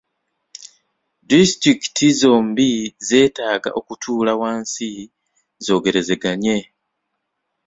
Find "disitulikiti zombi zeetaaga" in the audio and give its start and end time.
1.29-3.69